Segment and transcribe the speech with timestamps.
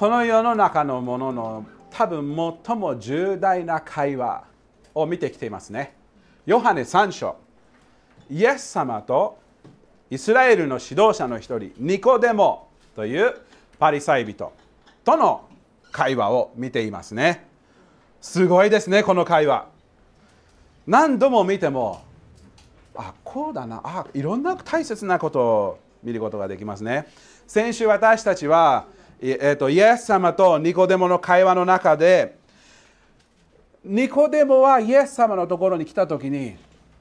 [0.00, 2.34] この世の中のものの多分
[2.66, 4.44] 最も重大な会話
[4.94, 5.94] を見てきていますね。
[6.46, 7.36] ヨハネ3章
[8.30, 9.38] イエス様と
[10.08, 13.42] イスラエルの指導者の一人ニコデモという
[13.78, 14.54] パリサイ人
[15.04, 15.46] との
[15.92, 17.46] 会話を見ていますね。
[18.22, 19.66] すごいですね、この会話。
[20.86, 22.00] 何度も見ても、
[22.96, 27.06] あ、こうだな、あ、いろんな大切なことを見ることができますね。
[27.46, 28.86] 先週私たちは
[29.22, 32.38] えーと、イエス様とニコデモの会話の中で
[33.84, 36.56] ニコデモはイエス様のところに来た時に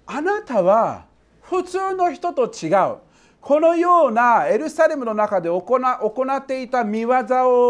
[0.06, 1.06] あなたは
[1.42, 2.98] 普通の人と違う。
[3.42, 7.16] このようなエルサレムの中で行行っていた見業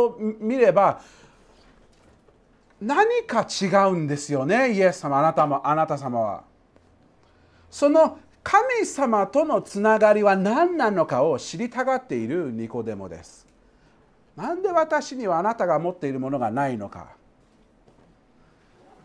[0.05, 0.99] を見れば
[2.81, 6.43] 何か違うんですよねイエス様あなたもあなた様は。
[7.69, 13.48] その神様とのつながりは何なのかを知りたがっているニコデモです。
[14.35, 17.07] なんで私にはあなたが持っているものがないのか。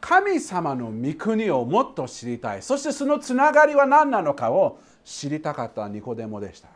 [0.01, 2.63] 神様の御国をもっと知りたい。
[2.63, 6.69] そしてそのつながりは何なのかを知りたかったニコデモでした。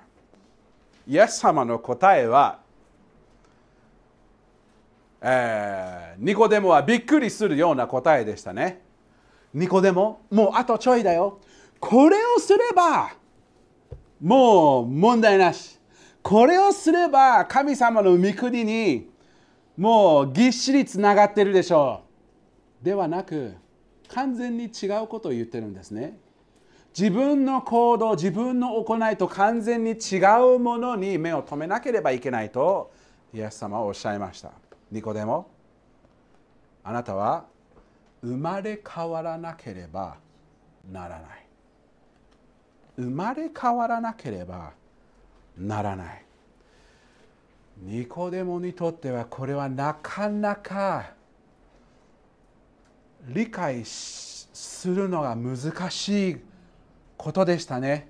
[1.07, 2.61] イエス様の答えは、
[5.21, 8.81] えー、ニコデモはびっくりするような答えでしたね。
[9.53, 11.39] ニコデモもうあとちょいだよ。
[11.81, 13.13] これをすれば
[14.21, 15.78] もう問題なし。
[16.29, 19.09] これをすれば神様の御国に
[19.79, 22.03] もうぎっしりつながってるでしょ
[22.83, 22.85] う。
[22.85, 23.55] ではなく
[24.09, 26.19] 完全に違うことを言ってるんですね。
[26.95, 30.19] 自分の行動自分の行いと完全に違
[30.55, 32.93] うものに目を留めなければいけないと
[33.33, 34.51] イエス様はおっしゃいました。
[34.93, 35.49] ニコデモ
[36.85, 37.47] あなたは
[38.21, 40.19] 生まれ変わらなければ
[40.93, 41.47] ならない。
[42.99, 44.73] 生まれ変わらなければ
[45.59, 46.25] ならない。
[47.81, 51.13] ニコデモにとってはこれはなかなか
[53.29, 56.37] 理解するのが難しい
[57.17, 58.09] ことでしたね。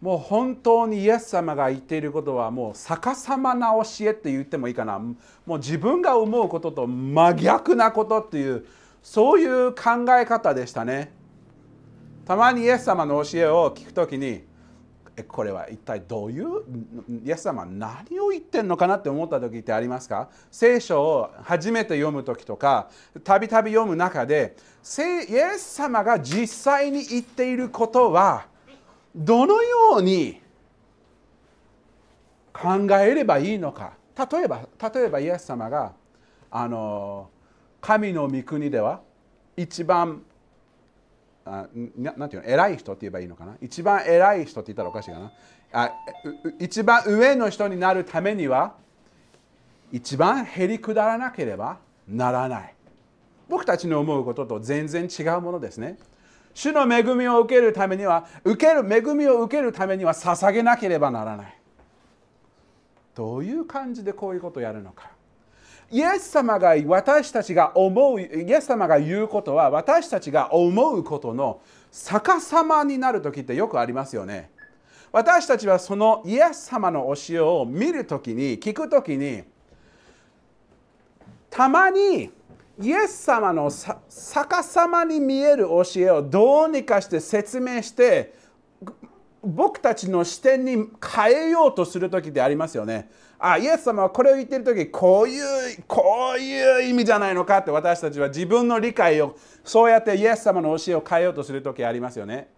[0.00, 4.98] もう本当にイエス様が言っていることはもう逆さまな教えって言ってもいいかな。
[4.98, 5.16] も
[5.46, 8.66] う自分が思うことと真逆なことっていう
[9.02, 11.12] そういう考え方でしたね。
[12.26, 14.44] たまにイエス様の教えを聞くときに
[15.24, 16.62] これは一体どういう？
[17.24, 20.28] イエス様何を言ってんのかなって思った時ってありますか？
[20.50, 22.90] 聖書を初めて読む時とか
[23.24, 24.56] たびたび読む中で
[25.28, 28.46] イエス様が実際に言っていることは
[29.14, 30.42] どのように
[32.52, 33.94] 考えればいいのか？
[34.30, 35.92] 例えば例えばイエス様が
[36.50, 37.30] あの
[37.80, 39.00] 神の御国では
[39.56, 40.22] 一番
[41.46, 43.54] あななんていうの偉い人って言えばいいのかな？
[43.60, 45.32] 一番偉い人って言ったらおかしいかな？
[45.72, 45.92] あ
[46.58, 48.74] 一番上の人になるためには
[49.92, 52.74] 一番へりくだらなければならない。
[53.48, 55.98] 僕たちの思うことと全然違うものですね。
[56.52, 61.58] 主の恵みを受けるためには受ける恵みを受けるためには捧げなければならない。
[63.14, 65.10] どういう感じでこういうことをやるのか。
[65.90, 71.60] イエス様が私たちが思う、イエス様が言うことは私たちが思うことの
[71.92, 74.50] 逆さまになる時ってよくありますよね。
[75.12, 79.44] 私たちはそのイエス様の教えを見るときに、聞くときに、
[81.48, 82.30] たまに
[82.82, 83.70] イエス様の
[84.08, 88.34] 逆さまに見える教えをどうにかして説明して
[89.46, 93.08] 僕たちの視点に変えようとする時ってありますよね。
[93.38, 102.48] あイエス様はこれを言ってる時こういうこういう意味じゃないのかって私たちは自分の理解をそうやってイエス様の教えを変えようとする時ありますよね。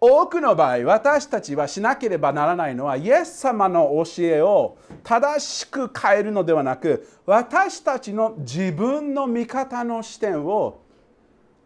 [0.00, 10.80] 多くの場合私たちはしなければならないのはイエス様の教えを正しく変えるのではなく私たちの自分の見方の視点を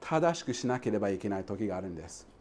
[0.00, 2.31] 正しくしなければいけない時があるんです。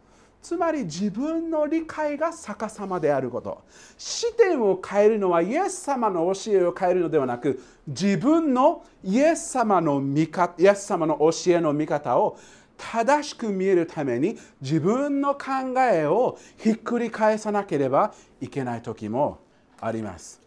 [0.42, 3.62] つまり自分の理解が逆さまであること。
[3.98, 12.38] 視点を変えるのはイエス様の教えを変えるのではなく自分のイエス様の見方イエス様の教えの見方を
[12.78, 19.38] 正しく見えるために自分の考えをひっくり返さなければいけない時も
[19.80, 20.42] あります。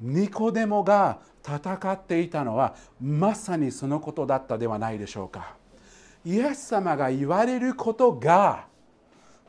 [0.00, 5.54] ニコデモが戦っていたのはまさにそのことだったではないでしょうか。
[6.24, 8.66] イエス様が言われることが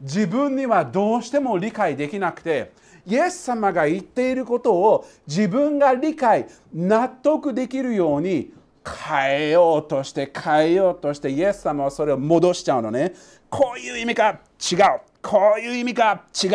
[0.02, 2.72] 自分にはどうしても理解できなくて
[3.06, 8.52] イエス様が言っていることを自分が理解納得できるように
[8.84, 13.14] 変えようとして変えようとしてイエス様はそれを戻しちゃうのね。
[13.50, 14.40] こういう意味か
[14.72, 14.80] 違う。
[15.22, 16.52] こういう意味か違う。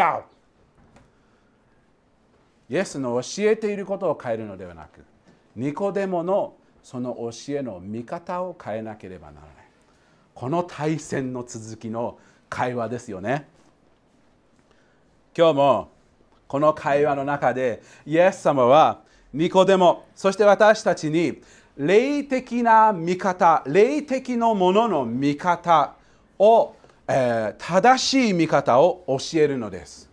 [2.68, 5.04] イエスの教えていることを変えるのではなく
[5.54, 9.54] ニコデモのその教えの見方を変えなければならない。
[10.34, 13.48] この対戦の続きの会話ですよね。
[15.36, 15.88] 今日も
[16.48, 19.00] この会話の中でイエス様は
[19.34, 21.42] ニコデモそして私たちに
[21.76, 25.94] 霊的な見方霊的なものの見方
[26.38, 26.74] を、
[27.06, 30.08] えー、正しい見方を教えるのです。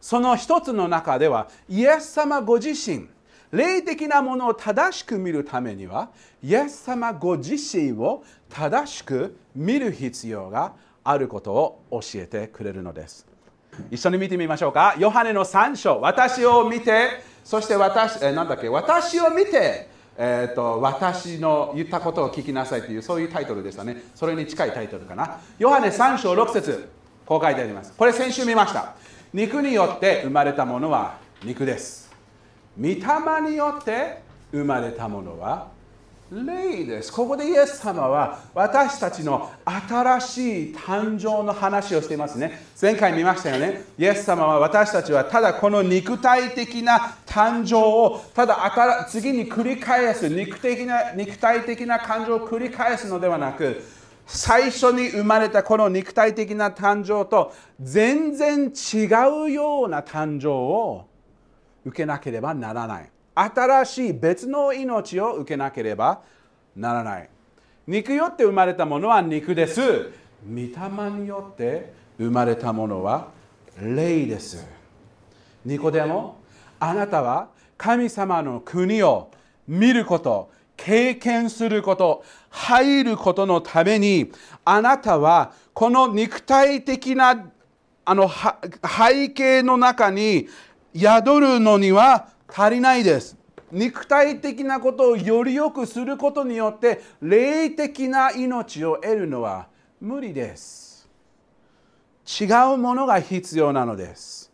[0.00, 3.08] その一つの中ではイエス様ご自身
[3.50, 6.10] 霊的なものを正しく見るためには
[6.42, 10.74] イエス様ご自身を正しく見る必要が
[11.08, 13.26] あることを教えてくれるのです。
[13.90, 14.94] 一緒に見てみましょうか。
[14.98, 16.00] ヨハネの3章。
[16.00, 18.68] 私を見てそして私えなんだっけ？
[18.68, 24.02] 私を見てえーと、私の言ったことを聞きなさいというそういうタイトルでしたね。
[24.14, 25.40] それに近いタイトルかな。
[25.58, 26.88] ヨハネ3章6節。
[27.26, 27.92] こう書いてあります。
[27.92, 28.94] これ先週見ました。
[29.34, 32.10] 肉によって生まれたものは肉です。
[32.80, 32.96] 御霊
[33.50, 35.68] によって生まれたものは
[36.30, 37.12] 霊です。
[37.12, 42.66] ここでイエス様は私たちの新しい誕生の話をしていますね。
[42.80, 43.84] 前回見ましたよね。
[43.96, 53.84] イエス様は私たちはただこの肉体的な誕生をただ次に繰り返す肉的な肉体的な感情を繰り返すのではなく
[54.26, 59.06] 最初に生まれたこの肉体的な誕生と全然違
[59.46, 61.06] うような誕生を
[61.84, 63.10] 受けなければならない。
[63.38, 66.22] 新しい別の命を受けなければ
[66.74, 67.28] ならない。
[67.86, 70.10] 肉よって生まれたものは肉です。
[70.48, 73.28] 御霊によって生まれたものは
[73.78, 74.66] 霊です。
[75.66, 76.38] ニコデモ
[76.80, 79.30] あなたは神様の国を
[79.68, 84.32] 見ること経験すること入ることのために
[84.64, 87.50] あなたはこの肉体的な
[88.04, 90.48] あの背景の中に
[90.94, 93.36] 宿るのには足りないです。
[93.72, 99.68] 肉体的なことをより良くすることによって霊的な命を得るのは
[100.00, 101.08] 無理です。
[102.40, 102.44] 違
[102.74, 104.52] うものが必要なのです。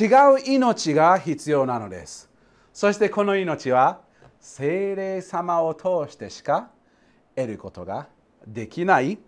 [0.00, 2.30] 違う命が必要なのです。
[2.72, 4.00] そしてこの命は
[4.40, 6.70] 精霊様を通してしか
[7.36, 8.08] 得ることが
[8.46, 9.18] できない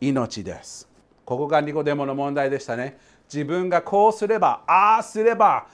[0.00, 0.88] 命です。
[1.24, 2.98] ここがニコデモの問題でしたね。
[3.32, 5.66] 自分がこうすればああすれば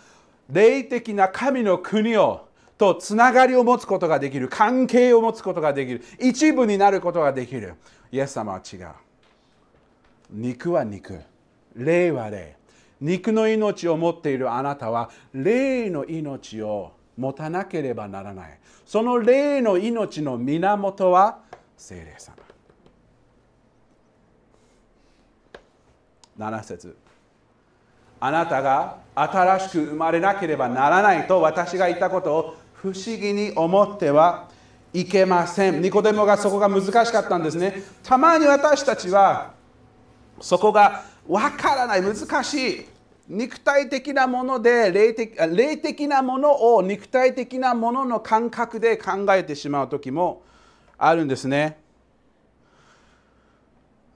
[0.50, 2.48] 霊的な神の国を
[2.78, 7.74] とつながりを持つことができる関係を持つことができる一部になることができる。
[8.10, 8.88] イエス様は違う。
[10.30, 11.20] 肉は肉。
[11.76, 12.56] 霊は霊。
[13.00, 18.58] 肉の命を持っているあなたは霊の命を持たなければならない。
[18.86, 21.40] その霊の命の源は
[21.76, 22.36] 聖霊様。
[26.38, 26.96] 7節。
[28.20, 34.48] あなたが新しく生まれなければならないと私が言ったことを不思議に思っては
[34.92, 35.80] いけません。
[35.80, 37.82] ニコデモがそこが難しかったんですね。
[38.02, 39.52] たまに私たちは
[40.40, 42.86] そこがわからない、難しい。
[43.28, 50.42] 肉体的なもので霊的霊的なものを肉体的なものの感覚で考えてしまう時も
[50.98, 51.78] あるんですね。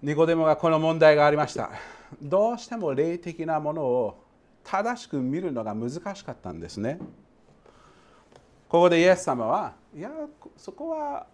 [0.03, 1.71] ニコデモがこの問題がありました。
[2.23, 4.25] どうしても霊的なものを
[4.65, 6.99] 正しく見るのが難しかったんですね。
[8.69, 10.11] ここでイエス様はいや
[10.57, 11.27] そこは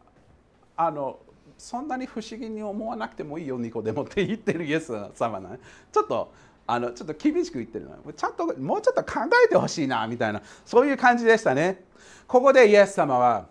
[0.76, 1.18] あの
[1.56, 5.50] そんなに不思議に思わなくてもいいよニコでもって言ってるイエス様な
[5.92, 6.32] ちょっと
[6.66, 8.12] あのちょっと厳しく言ってるの。
[8.12, 10.42] ちゃんともうちょっと考えてほしいなみたいな。
[10.64, 11.84] そういう感じでしたね。
[12.26, 13.46] ここでイエス様は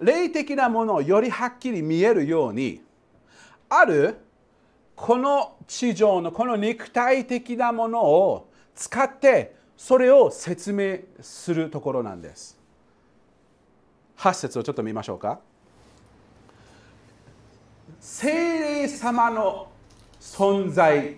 [0.00, 2.82] 霊的なものをよりはっきり見えるように
[3.68, 4.16] ある
[5.00, 12.60] この地上のこの肉体的なものを使ってそれを説明するところなんです。
[14.18, 15.40] 8節をちょっと見ましょうか。
[17.98, 18.28] 精
[18.82, 19.68] 霊様の
[20.20, 21.16] 存在、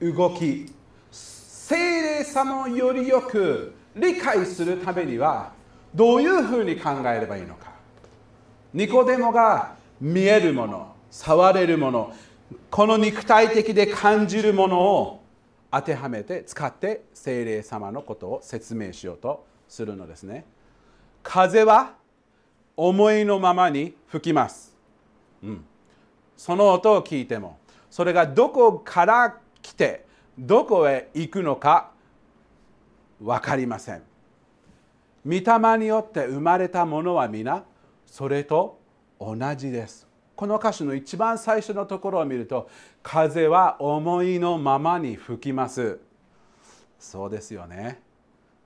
[0.00, 0.66] 動き、
[1.12, 5.52] 精霊様をよりよく理解するためには
[5.94, 7.70] どういうふうに考えればいいのか。
[8.74, 12.12] ニコデモが見えるもの、触れるもの、
[12.70, 15.20] この肉体的で感じるものを
[15.70, 20.44] 当てはめて使って精霊様のことを説明しようとするのですね。
[21.22, 21.94] 風は
[22.76, 24.74] 思いのままに吹きます、
[25.42, 25.64] うん、
[26.36, 27.58] その音を聞いても
[27.90, 30.06] それがどこから来て
[30.38, 31.90] どこへ行くのか
[33.20, 34.02] 分かりません。
[35.26, 37.64] 御霊によって生まれたものは皆
[38.06, 38.80] それと
[39.20, 40.09] 同じです。
[40.40, 42.70] この歌詞の一番最初のところを見ると
[43.02, 46.00] 風は思いのままに吹きます。
[46.98, 48.00] そうですよね。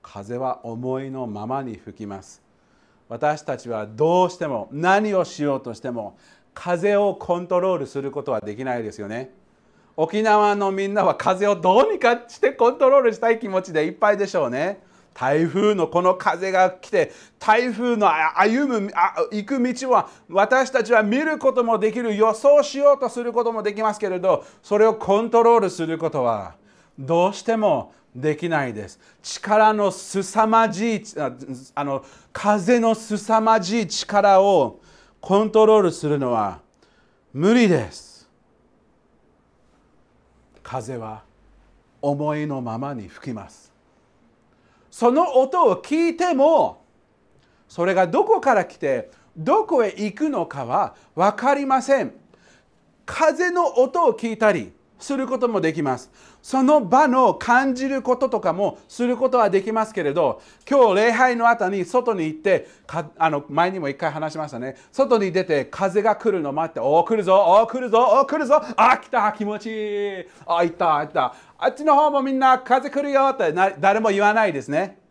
[0.01, 2.41] 風は思いのままに吹きます。
[3.09, 6.17] 私たちはどうしても何をしようとしても
[6.53, 9.33] 風をコントロールすることはできないですよね。
[9.97, 14.81] 沖縄のみんなは風をどうにかしてコントロールしたい気持ちでいっぱいでしょうね。
[15.15, 18.91] 台風のこの風が来て台風の歩む
[19.31, 26.55] 行く道は私たちは見ることもできる予想しようとすることもできますけれどそれをコントロールすることは
[26.99, 28.99] どうしてもできないです。
[29.21, 31.03] 力のすさまじい
[31.75, 34.79] あの風のすさまじい力を
[35.19, 36.61] コントロールするのは
[37.33, 38.29] 無理です。
[40.61, 41.23] 風は
[42.01, 43.64] 思いのままに吹きます。
[44.95, 46.85] その音を聞いても
[47.67, 52.13] それがどこから来てどこへ行くのかは分かりません。
[53.05, 54.71] 風の音を聞いたり
[55.05, 56.09] することもできます。
[56.41, 62.67] その場の感じることとかもすることはできますけれど今日礼拝の後に外に行って
[63.17, 64.75] あの前にも一回話しましたね。
[64.91, 68.61] 外に出て風が来るの待っておお来るぞおお来るぞおお来るぞ。
[68.75, 70.25] あ来た気持ちいい。
[70.47, 71.35] あ行った行った。
[71.57, 75.04] あっちの方もみんな風来るよって誰も言わないですね。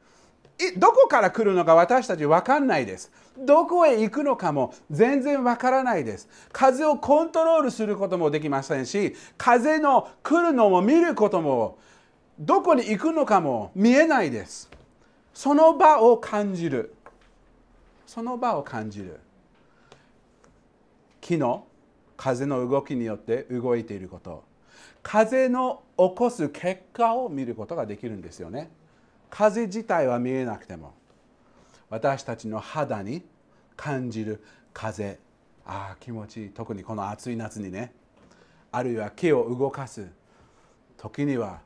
[0.76, 3.10] どこから来るのか私たち分かんないです。
[3.36, 6.28] どこへ行くのかも全然わからないです。
[6.52, 11.78] 風をコントロールすることもできませんし風の来るのも見ることも
[12.38, 14.70] どこに行くのかも見えないです。
[15.32, 16.94] その場を感じる。
[18.06, 19.18] その場を感じる。
[21.20, 21.66] 木の
[22.16, 24.44] 風の動きによって動いていること。
[25.02, 28.70] 風の起こす結果を見ることができるんですよね。
[29.36, 30.94] 風自体は見えなくても
[31.90, 33.24] 私たちの肌に
[33.74, 34.40] 感じる
[34.72, 35.18] 風。
[35.66, 36.50] ああ気持ちいい。
[36.50, 37.92] 特にこの暑い夏にね。
[38.70, 40.06] あるいは木を動かす
[40.96, 41.58] 時には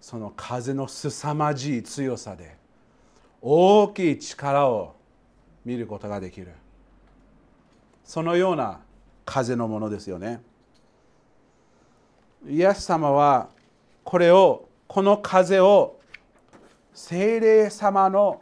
[0.00, 2.56] その風の凄まじい強さで
[3.42, 4.94] 大きい力を
[5.64, 6.52] 見ることができる。
[8.04, 8.78] そのような
[9.24, 10.40] 風のものですよね。
[12.46, 13.48] イエス様は
[14.04, 15.95] これをこの風を
[16.96, 18.40] 精霊様の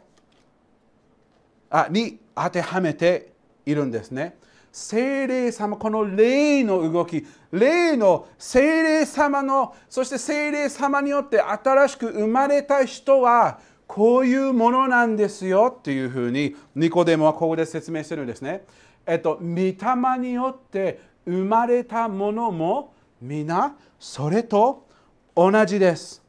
[1.69, 3.33] あに当てはめて
[3.65, 4.37] いるんですね。
[4.71, 18.63] 精霊様、この霊の動き、霊の精霊様の、そして精霊様によって新しく生まれた人は、こういうものなんですよっていうふうに、ニコデモはここで説明してるんですね。
[19.05, 19.75] えっと、御霊
[20.17, 24.87] によって生まれたものも、皆それと
[25.35, 26.23] 同じです。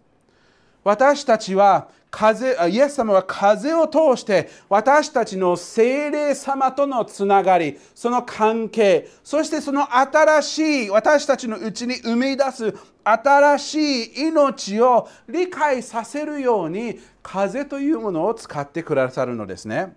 [0.83, 19.95] 私たちは風イエス様は風を通して私たちの精霊様とのつながりその関係そしてその新しい私たちのうちに生み出す新しい命を理解させるように風というものを使ってくださるのですね。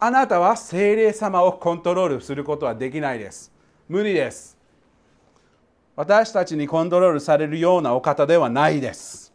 [0.00, 3.52] あなたは精霊様をコントロールすることはできないです。
[3.90, 4.56] 無理です。
[5.96, 9.31] 私たちにコントロールされるようなお方ではないです。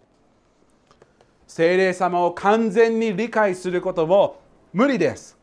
[1.58, 4.40] 精霊様を完全に理解することも
[4.74, 5.36] 無理です。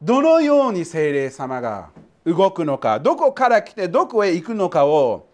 [0.00, 1.90] どのように精霊様が
[2.24, 5.28] 動くのか、どこから来てどこへ行くのかを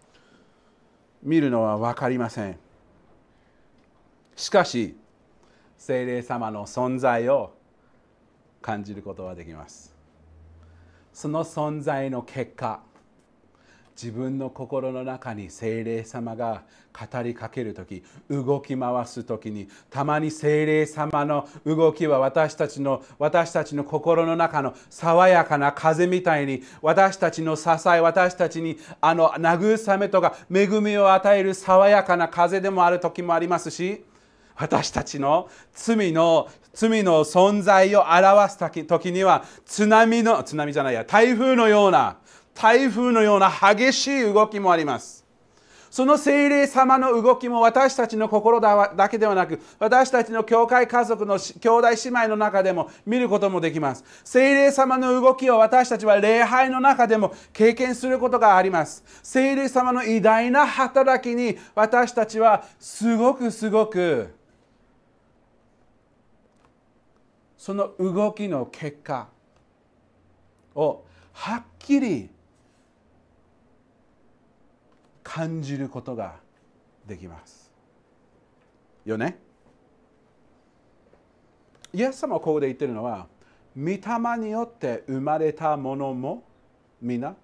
[1.23, 2.59] 見るのは分かりません。
[4.35, 4.97] しかし、
[5.77, 7.53] 精霊様の存在を
[8.61, 9.95] 感じることはできます。
[11.13, 12.81] その存在の結果、
[14.01, 16.63] 自分の心の中に精霊様が
[16.97, 27.63] 語りかける時動き回す時にたまに精霊様の動きは私たちの私たちの心の中の爽やかな風みたいに私たちの支
[27.93, 34.05] え私たちにあの慰めとか恵みを与える爽やかな風でもある時もありますし
[34.55, 42.17] 私たちの罪の罪の存在を表す時には津波の津波じゃないや台風のような
[42.59, 45.25] 台風のような激しい動きもあります。
[45.89, 54.03] その精霊様の動きも私たちの心だけではなく私たちの教会家族の兄弟姉妹の中でも見ることもできます。
[54.25, 59.05] 精霊様の動きを私たちは礼拝の中でも経験することがあります。
[59.23, 64.35] 精霊様の偉大な働きに私たちはすごくすごく
[67.57, 69.29] その動きの結果
[70.75, 72.29] をはっきり
[75.31, 76.37] 感じることが
[77.05, 77.71] できます。
[79.05, 79.37] よね？
[81.93, 83.27] イエス様はここで言ってるのは
[83.77, 83.99] 御霊
[84.39, 86.43] によって生まれたものも
[86.99, 87.35] みんな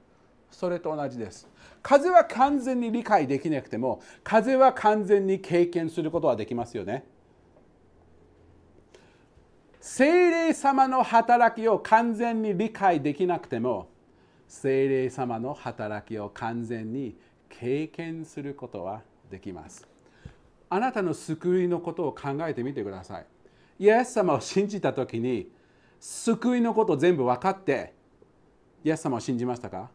[0.50, 1.48] それと同じです。
[1.84, 7.06] 風は完全に理解できなくても風は完全に経験することはできますよね。
[9.80, 13.90] 精霊様の働きを完全に理解できなくても
[14.48, 17.16] 精霊様の働きを完全に
[17.60, 19.88] 経験することはできます。
[20.70, 23.26] あなたの救いのことを考えてみてください。
[23.80, 25.50] イエス様を信じた時に
[26.00, 27.94] 救いのこと全部分かって
[28.84, 29.90] イエス様を信じましたか？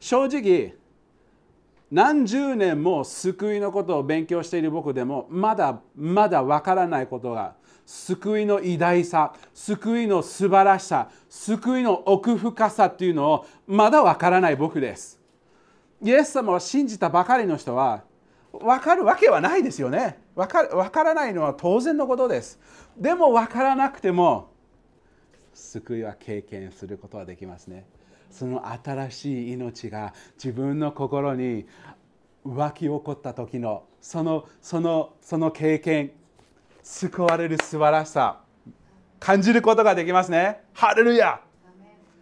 [0.00, 0.74] 正直
[1.90, 15.21] 何十年も救いのことを勉強している僕でもまだまだ分からないことが救いの偉大さ救いの素晴らしさ救いの奥深さっていうのをまだ分からない僕です。
[16.02, 18.02] イエス様を信じたばかりの人は
[18.52, 20.18] 分かるわけはないですよね。
[20.34, 22.58] 分か分からないのは当然のことです。
[22.98, 24.50] でも分からなくても
[25.54, 27.86] 救いは経験することはできますね。
[28.30, 31.66] その新しい命が自分の心に
[32.44, 36.12] 湧き起こった時のそのそのその経験
[36.82, 38.40] 救われる素晴らしさ
[39.20, 40.62] 感じることができますね。
[40.72, 41.40] ハレルヤ!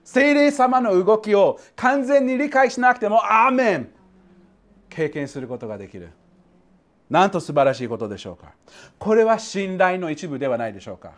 [0.05, 3.91] 精霊様の動きを完全に理解しなくてもアーメン。
[4.89, 6.11] 経験することができる。
[7.09, 8.53] なんと素晴らしいことでしょうか。
[8.99, 11.13] これは信頼の一部ではないでしょうか。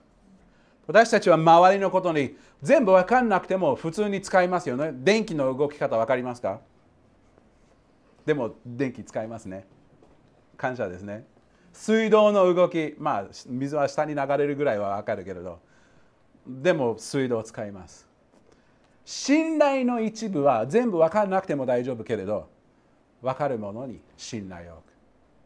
[0.87, 4.91] 私たちは周りのことに全部分かんなくても普通に使いますよね。
[4.93, 6.61] 電気の動き方分かりますか？
[8.27, 9.67] でも電気使いますね。
[10.57, 11.25] 感謝ですね。
[11.73, 15.61] 水道の動きまあ水は下に流れるぐらいは分かるけれど。
[16.47, 18.09] でも水道を使います。
[19.05, 22.49] 信頼の一部は全部分からなくても大丈夫けれど
[23.21, 24.83] 分かるものに信頼を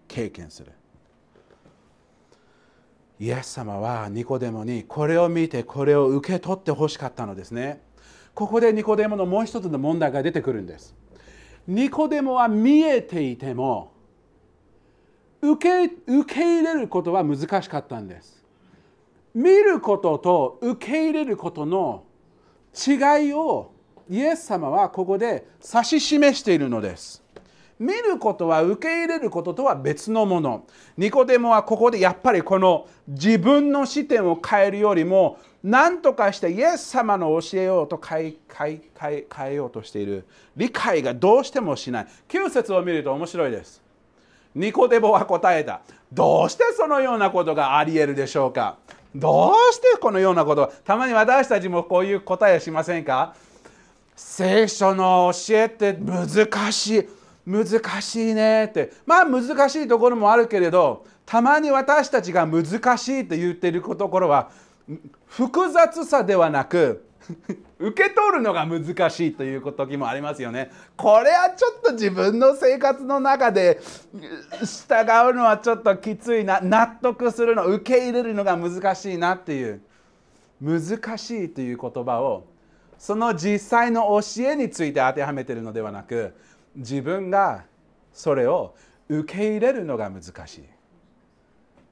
[0.08, 0.72] 経験する。
[3.18, 7.80] イエス様はニコデモにこれを見てこれを受け取ってほしかったのですね。
[8.34, 10.94] ここでニコデモのもう一つの問題が出てくるんです。
[11.66, 13.92] ニコデモは見えていても
[15.40, 18.44] 受け受け入れることは難しかったんです。
[19.34, 22.04] 見ることと受け入れることの
[22.76, 23.72] 違いを
[24.08, 27.22] イエス様はここで指し示しているのです。
[27.78, 30.64] 見ることは受け入れることとは別のもの。
[30.96, 38.34] ニコデモはここでやっぱりこの自分の視点を変えるよりも何とかしてイエス様の教えようと変え
[38.98, 40.24] 変えようとしている。
[40.56, 42.06] 理解がどうしてもしない。
[42.28, 43.82] 9節を見ると面白いです。
[44.54, 45.82] ニコデモは答えた。
[46.10, 48.78] どうしてそのようなことがあり得るでしょうか？
[49.18, 53.34] どうしてこのようなことたまに私たちもこういう答えしませんか？
[54.14, 57.08] 聖書の教えって難しい。
[57.46, 58.92] 難しいねって。
[59.06, 62.64] まあ難しいところもあるけれどたまに私たちが難
[62.98, 64.50] しいって言っているところは
[65.26, 67.06] 複雑さではなく
[67.78, 70.70] 受け取るのが難しいという時もありますよね。
[70.96, 73.80] これはちょっと自分の生活の中で
[74.12, 79.82] 従うのはちょっときついな納得するの受け入れるのが難しいなっていう
[80.60, 82.46] 難しいという言葉を
[82.98, 86.34] その実際の教えについて当てはめてるのではなく
[86.76, 87.64] 自分が
[88.12, 88.74] それを
[89.08, 90.64] 受け入れるのが難しい。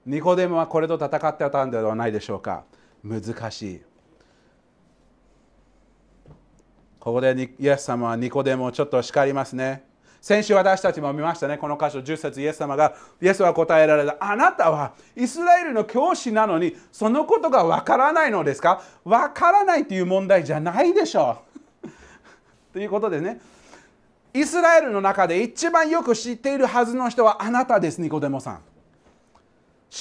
[0.06, 2.64] ニコデモはこれと戦ってたんではないでしょうか。
[3.02, 3.82] 難しい。
[7.04, 9.84] ここでイエス様はニコデモをちょっと叱りますね。
[10.22, 14.16] 先週私たちも見ましたね、この箇所10節イエス様が、イエスは答えられた。
[14.18, 18.82] あなたはイスラエルの教師なのに、そのことがわからないのですか？
[19.04, 21.42] わからないという問題じゃないでしょ
[21.84, 21.88] う。
[22.72, 23.38] ということでね。
[24.32, 28.60] イスラエルの中で一番よく知っているはずの人はあなたです、ニコデモさん。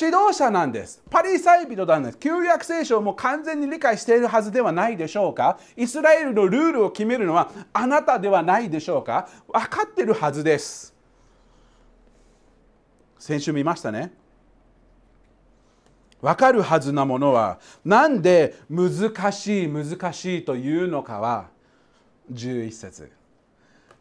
[0.02, 1.04] 指導者なんです。
[1.10, 2.18] パリサイ人なんです。
[2.18, 5.60] 旧約聖書をもう完全に理解しているはずではないでしょうか？
[5.78, 9.30] イスラエルのルールを決めるのはあなたではないでしょうか？
[9.48, 10.96] 分かってるはずです。
[13.20, 14.12] 先週見ましたね。
[16.22, 21.50] 分かるはずなものはなんで難しい難しいというのかは
[22.32, 23.12] 11節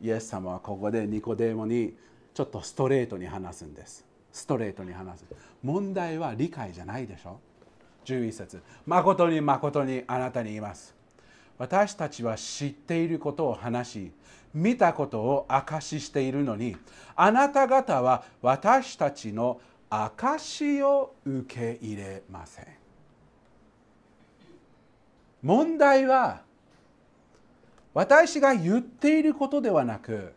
[0.01, 1.95] イエス様はここでニコデーモに
[2.33, 5.25] ちょっとストレートに話すんですストレートに話す
[5.63, 7.39] 問題は理解じゃないでしょ
[8.05, 8.63] ？11節。
[8.87, 10.95] 誠に誠にあなたに言います。
[11.59, 14.13] 私たちは知っていることを話し
[14.55, 16.77] 見たことを証ししているのに
[17.15, 22.67] あなた方は私たちの証を受け入れません。
[25.43, 26.43] 問題は
[27.95, 30.33] 私が言っていることではなく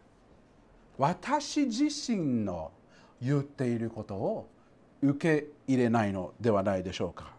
[0.97, 2.71] 私自身の
[3.21, 4.47] 言っていることを
[5.05, 7.35] 受け入れないのではないでしょうか。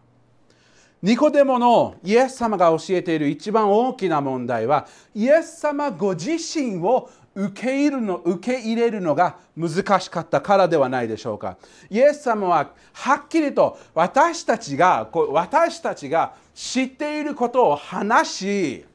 [1.03, 11.57] ニコデモのイエス様が教えている一番大きな問題はイエス様ご自身を受け入るの受け入れるのが難しかったからではないでしょうか。
[11.91, 18.85] イエス様ははっきりと私たちが私たちが知っていることを話し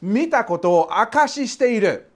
[0.00, 2.08] 見たことを証ししている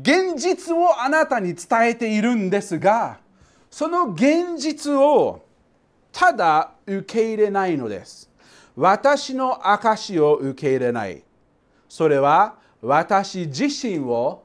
[0.00, 3.18] 現実をあなたに伝えているんですが
[3.70, 5.44] その現実を
[6.12, 8.30] ただ受け入れないのです。
[8.76, 11.22] 私の証を受け入れない。
[11.88, 14.44] それは私自身を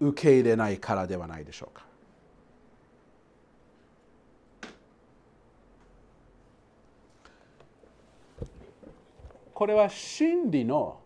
[0.00, 1.84] 受け入れないからではないでしょうか。
[9.54, 10.98] これは真理の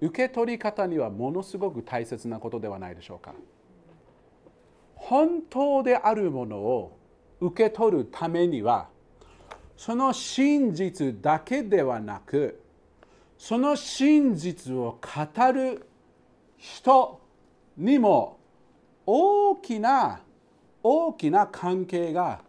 [0.00, 3.32] 受け取り方にはものすごく大切なことではないでしょうか。
[5.06, 6.98] 本当であるものを
[7.38, 8.88] 受け取るためには
[9.76, 12.62] その真実だけではなく
[13.36, 15.86] その真実を語る
[16.56, 17.20] 人
[17.76, 18.38] にも
[19.04, 20.20] 大きな
[20.82, 22.40] 大きな関係が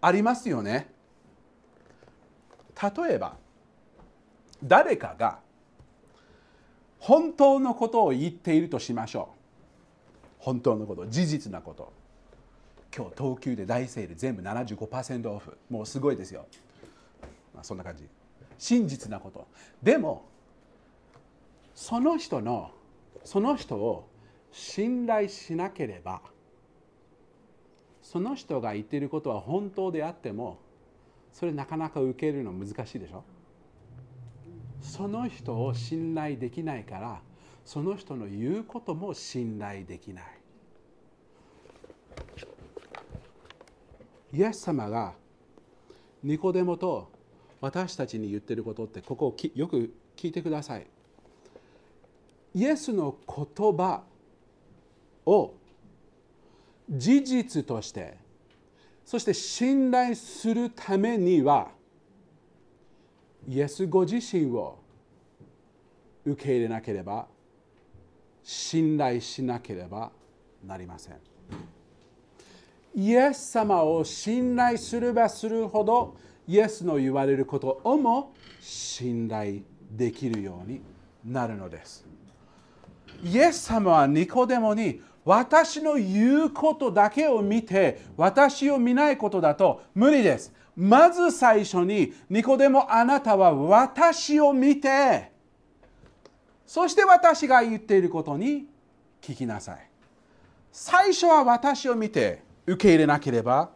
[0.00, 0.90] ありますよね。
[2.82, 3.36] 例えば
[4.64, 5.38] 誰かが
[6.98, 9.39] 本当のことを言っているとしましょう。
[10.40, 11.92] 本当のこと事実なこと。
[12.94, 15.56] 今日東急で大セール全部75%オフ。
[15.68, 16.46] もうすごいですよ、
[17.54, 18.04] まあ、そんな感じ。
[18.58, 19.46] 真実なこと。
[19.82, 20.24] でも
[21.74, 22.72] その人の
[23.24, 24.08] その人を
[24.50, 26.22] 信頼しなければ
[28.02, 30.58] その人が言っていることは本当であっても
[31.32, 33.22] それなかなか受けるの難しいでしょ。
[34.80, 37.20] その人を信頼できないから
[37.64, 40.24] その人の言うことも信頼できない。
[44.32, 45.14] イエス様が
[46.22, 47.10] ニコデモと
[47.60, 50.86] 私たちに言ってることってここをよく聞いてください。
[52.54, 54.02] イエスの言葉
[55.26, 55.54] を
[56.88, 58.16] 事実として
[59.04, 61.68] そして信頼するためには
[63.48, 64.78] イエスご自身を
[66.24, 67.26] 受け入れなければ
[68.42, 70.10] 信頼しなければ
[70.64, 71.16] なりません。
[72.94, 76.16] イエス様を信頼すればするほど
[76.48, 79.60] イエスの言われることをも信頼
[79.92, 80.80] できるように
[81.24, 82.04] なるのです。
[83.22, 90.52] イエス様はニコデモに私の言うことだけを見て私を見ないことだと無理です。
[90.74, 95.30] まず最初にニコデモあなたは私を見て
[96.72, 98.64] そして私が言っていることに
[99.20, 99.90] 聞きなさい。
[100.70, 103.70] 最初は私を見て受け入れなければ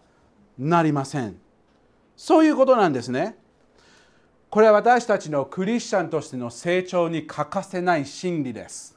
[0.57, 1.37] なりません。
[2.17, 3.37] そういうことなんですね。
[4.49, 8.94] これは私たちのクリスチャンとしての成長に欠かせない真理です。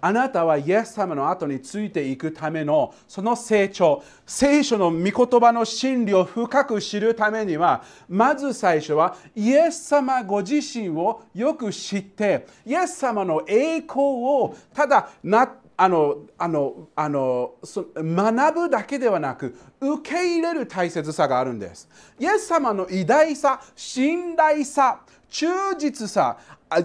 [0.00, 21.88] あなたはイエス様の後についていくためのその成長聖書の御言葉の真理を深く知るためにはまず最初はイエス様ご自身をよく知ってイエス様の栄光をただなあのあのあの学ぶだけではなく受け入れる大切さがあるんです。
[22.18, 26.36] イエス様の偉大さ、信頼さ、忠実さ、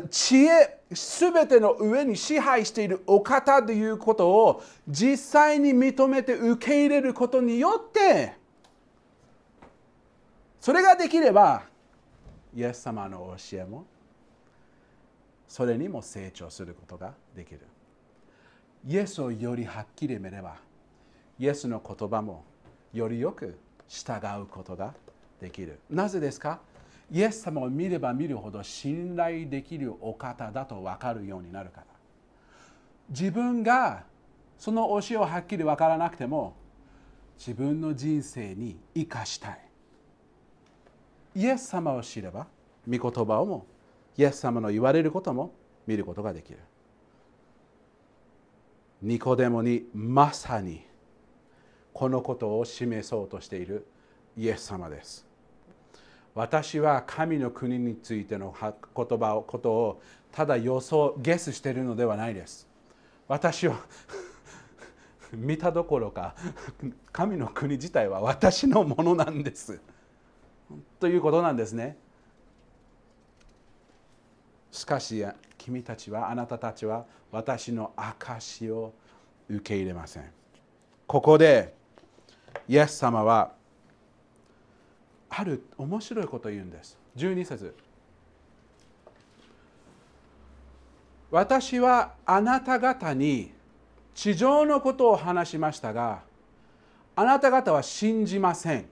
[0.09, 8.33] 知恵、すべての上に支配しているお方ということを実際に認めて受け入れることによって
[10.59, 11.63] それができれば
[12.55, 13.85] イエス様の教えも
[15.47, 17.61] それにも成長することができる。
[18.87, 20.57] イエスをよりはっきり見れば
[21.39, 22.43] イエスの言葉も
[22.93, 24.93] よりよく従うことが
[25.41, 26.59] できるなぜですか？
[27.11, 31.87] イエス様を見れば見るほど信頼できるお方だと分かるようになるから。
[33.09, 34.03] 自分が
[34.57, 36.55] その教えをはっきり分からなくても
[37.37, 39.59] 自分の人生に生かしたい。
[41.35, 42.47] イエス様を知れば
[42.89, 43.65] 御言葉をも
[44.17, 45.53] イエス様の言われることも
[45.85, 46.59] 見ることができる。
[49.01, 50.87] ニコデモにまさに
[51.93, 53.85] このことを示そうとしている
[54.37, 55.24] イエス様です。
[56.35, 62.67] 私は神の国についての言葉をことをただ予想ゲスしているのではないです。
[63.27, 63.79] 私は
[65.33, 66.35] 見たどころか
[67.11, 69.79] 神の国自体は私のものなんです。
[70.99, 71.97] ということなんですね。
[74.75, 75.25] しかし
[75.57, 78.93] 君たちはあなたたちは私の証を
[79.49, 80.23] 受け入れません
[81.07, 81.73] ここで
[82.67, 83.53] イエス様は
[85.37, 86.97] ある面白いことを言うんです。
[87.17, 87.75] 12節。
[91.31, 93.51] 私はあなた方に
[94.13, 96.21] 地上のことを話しましたが
[97.15, 98.85] あなた方は信じません。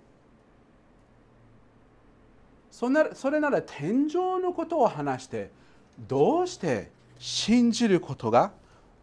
[2.72, 5.52] それなら天井のことを話して
[5.98, 8.52] どうして信じることが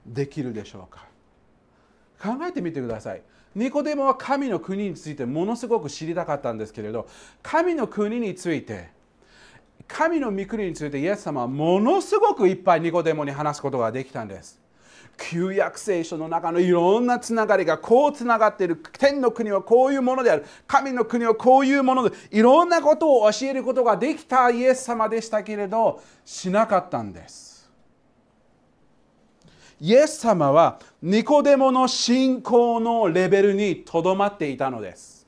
[0.05, 1.07] できるでしょうか。
[2.21, 3.23] 考えてみてください。
[3.55, 7.09] ニコデモは神の国についてものすごく知りたかったんですけれど
[7.43, 8.89] 神の国について
[9.89, 14.61] 神の御国についてイエス様はものすごくいっぱいニコデモに話すことができたんです。
[15.19, 18.77] 旧約聖書の中のいろんなつながりがこうつながっている。
[18.77, 20.47] 天の国はこういうものである。
[20.67, 27.50] 神の国はこういうものでいろんなことを教えることができたイエス様でしたけれどしなかったんです。
[29.81, 35.27] イエス様はニコデモの信仰のレベルにとどまっていたのです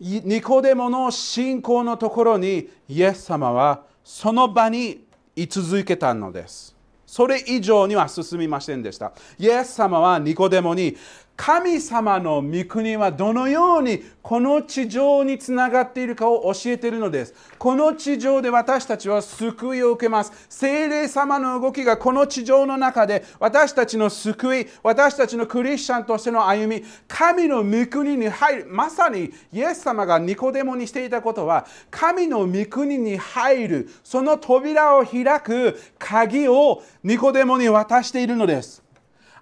[0.00, 9.14] ニコデモの信仰のところにイエス様はその場に居続けたのですそれ以上には進みませんでした。
[9.38, 10.94] イエス様はニコデモに
[11.38, 17.34] 神様の御国はどのようにこの地上につながっているかを教えているのです。
[17.58, 20.32] この地上で私たちは救いを受けます。
[20.50, 28.66] 精霊様の動きがこの地上の中で私たちの救い、私たちのクリスチャンとしての歩み、神の御国に入る。
[28.68, 38.87] まさにイエス様がニコデモにしていたことは、神の御国に入る、その扉を開く鍵をニコデモに渡しているのです。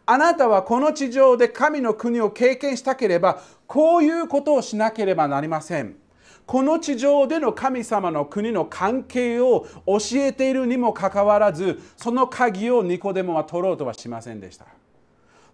[0.06, 5.96] あなたはこの地上で神の国を経験したければこういうことをしなければなりません。
[6.46, 14.66] この地上での神様の国の関係を教えているにもかかわらずその鍵をニコデモは取ろうとはしませんでした。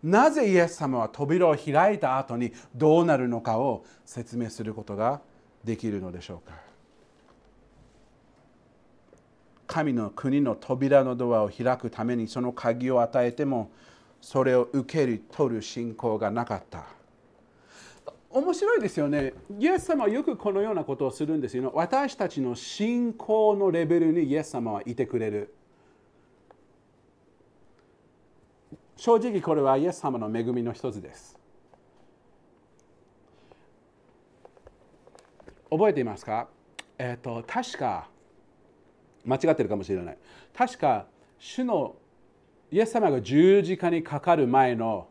[0.02, 5.22] なぜイエス様は扉を開いた後にどうなるのかを説明することが
[5.64, 6.54] できるのでしょうか
[9.66, 13.70] 神の国の扉のドアを開くためにその鍵を与えても
[14.22, 16.86] それを受け取る信仰がなかった。
[18.30, 19.34] 面白いですよね。
[19.58, 21.70] イエス様はよくこのようなことをするんですよ。
[21.74, 25.54] 私たちの信仰のレベルにイエス様はいてくれる。
[28.96, 31.36] 正直これはイエス様の恵みの一つです。
[35.68, 36.48] 覚えていますか？
[36.96, 38.08] えっ、ー、と確か
[39.24, 40.18] 間違ってるかもしれない。
[40.56, 41.06] 確か
[41.38, 41.96] 主の
[42.72, 45.06] イエス様が十字架にかかる前の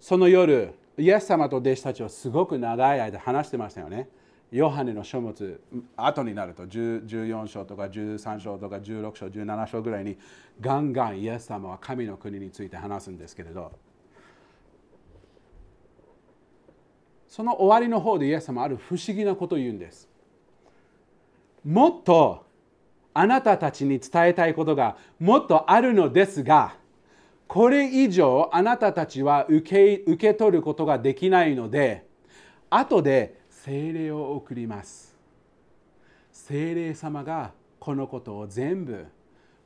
[0.00, 4.08] その夜イエス様と弟子たちはすごく長い間話してましたよね。
[4.50, 5.60] ヨハネの書物
[5.94, 10.16] 後になると14章とか13章とか16章17章ぐらいに
[10.58, 13.72] ガンガンイエス様は神の国について話すんですけれど
[17.28, 20.08] その終わりの方でイエス様ある不思議なことを言うんです。
[21.62, 22.47] もっと
[23.14, 26.76] あなたたちに伝えたいことがもっとあるのですが
[27.46, 29.62] これ以上あなたたちは受
[29.96, 32.06] け受け取ることができないので
[32.70, 35.16] 後で精霊を送ります。
[36.32, 39.06] 精霊様がこのことを全部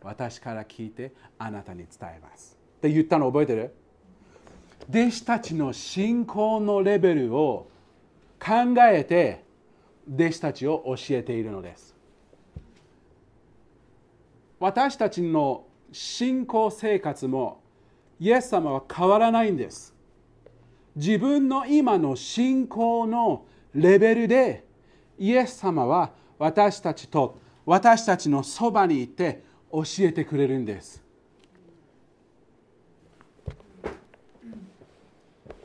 [0.02, 2.56] 私から聞いてあなたに伝えます。
[2.78, 3.74] って言ったの覚えてる？
[4.88, 7.68] 弟子たちの信仰のレベルを
[8.40, 9.44] 考えて
[10.12, 11.91] 弟子たちを教えているのです。
[14.62, 17.60] 私たちの信仰生活も
[18.20, 19.92] イエス様は変わらないんです。
[20.94, 23.44] 自分の今の信仰の
[23.74, 24.64] レベルで
[25.18, 31.02] イエス様は私たちと私たちのそばにいて教えてくれるんです。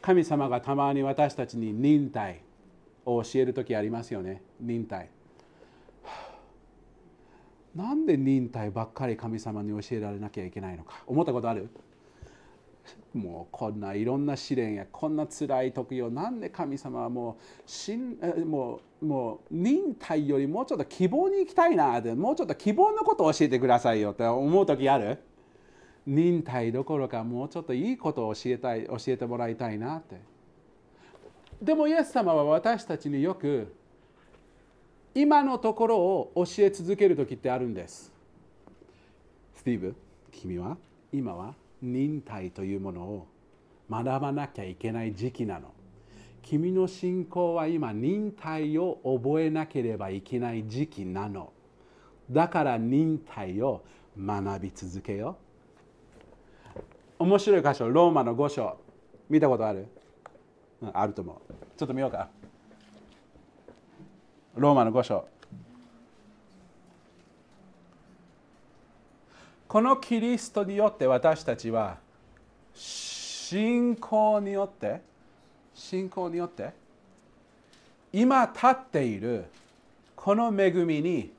[0.02, 2.42] 神様がたまに私たちに忍耐
[3.06, 4.42] を教える時ありますよね。
[4.60, 5.12] 忍耐。
[7.78, 11.04] なんで忍耐ばっかり神様に教えられなきゃいけないのか？
[11.06, 11.70] 思ったことある？
[13.13, 25.20] もうこんないろんな試練やこんな辛い時をなんで神様はもうしんもうもう忍耐よりもうちょっと希望に行きたいなってもうちょっと希望のことを教えてくださいよって思う時ある？
[26.08, 30.20] 忍耐どころかもうちょっといいことを教えたい教えてもらいたいなって。
[31.62, 33.74] でもイエス様は私たちによく
[35.20, 38.14] 今のところを教え続ける時ってあるんです。
[39.56, 39.96] スティーブ
[40.32, 40.78] 君は
[41.12, 43.28] 今は忍耐というものを
[43.90, 45.70] 学ばなきゃいけない時期なの。
[46.44, 51.52] 君の信仰は今忍耐を覚えなければいけない時期なの。
[52.30, 53.84] だから忍耐を
[54.16, 55.36] 学び続けよ
[57.18, 58.78] 面白い箇所ローマの5章。
[59.32, 59.88] 見たことある、
[60.80, 61.54] うん、あると思う。
[61.76, 62.30] ちょっと見ようか。
[64.58, 65.28] ローマの5章。
[69.67, 71.98] このキリストによって私たちは
[72.74, 75.02] 信仰によって
[75.76, 76.72] 信仰によって
[78.13, 79.46] 今立っている
[80.15, 81.32] この恵みに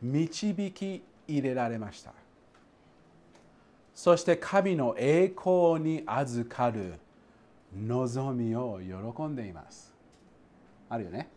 [0.00, 2.12] 導き入れられました。
[3.94, 6.94] そして神の栄光に預かる
[7.76, 9.92] 望みを喜んでいます。
[10.88, 11.28] あるよね。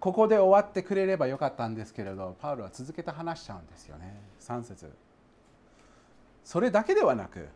[0.00, 4.20] ここで終わってくれればよかったんですけれどパウロは続けて話しちゃうんですよね。
[4.40, 4.90] 3節。
[6.44, 7.48] それだけではなく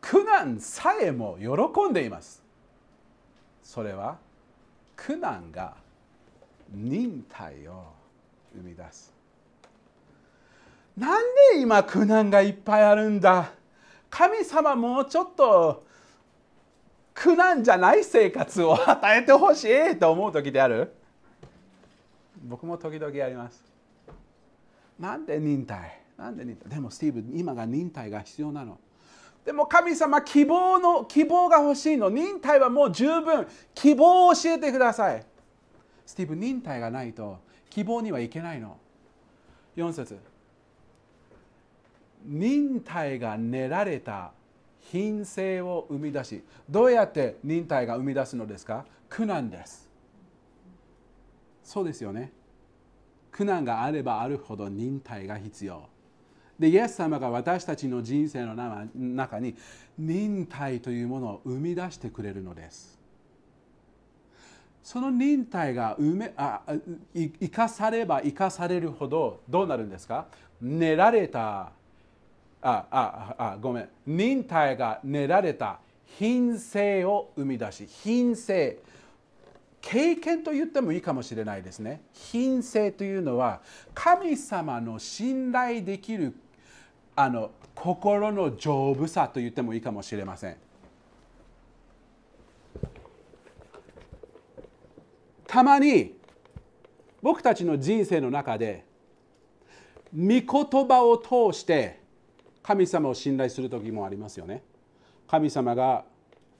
[0.00, 2.42] 苦難さえも喜んでいます。
[3.62, 4.18] それは
[4.94, 5.74] 苦難が
[6.70, 7.84] 忍耐を
[8.54, 9.12] 生み出す。
[10.96, 11.22] なん
[11.54, 13.52] で今苦難がいっぱいあるんだ？
[14.10, 15.86] 神様もうちょっと
[17.14, 20.92] 苦難じゃない生活を与えてほしいと思う時である？
[22.42, 23.62] 僕も時々あります。
[24.98, 26.00] なんで忍耐？
[26.16, 26.70] なんで忍耐？
[26.70, 28.78] でもスティーブ今が忍耐が必要なの。
[29.44, 32.10] でも神様希望の希望が欲しいの。
[32.10, 33.46] 忍耐はもう十分。
[33.74, 35.26] 希望を教えてください。
[36.06, 37.38] スティーブ忍耐がないと
[37.70, 38.76] 希望にはいけないの。
[39.76, 40.18] 4節。
[42.24, 44.32] 忍耐が練られた
[44.80, 48.84] 品性を生み出しどうやって忍耐が生み出すのですか？
[49.08, 49.88] 苦難です。
[51.72, 52.30] そうですよね。
[53.30, 55.88] 苦難があればあるほど忍耐が必要。
[56.58, 58.54] でイエス様が私たちの人生の
[58.94, 59.56] 中に
[59.98, 63.00] 忍耐というものを生み出してくれるのです。
[64.82, 66.60] その忍耐が生めあ
[67.14, 70.26] 生かされば生かされるほどどうなるんですか？
[70.60, 71.72] 練られた。
[72.60, 73.88] あああごめん。
[74.06, 75.78] 忍耐が練られた。
[76.18, 78.78] 品性を生み出し品性。
[79.82, 82.02] 経験と言ってもいいかもしれないですね。
[82.14, 83.60] 品性というのは
[83.92, 86.34] 神様の信頼できる
[87.16, 90.56] あの心の丈夫さと言ってもいいかもしれません。
[95.46, 96.16] たまに
[97.20, 98.84] 僕たちの人生の中で
[100.16, 100.44] 御言
[100.88, 102.00] 葉を通して
[102.62, 104.62] 神様を信頼する時もありますよね。
[105.26, 106.04] 神様が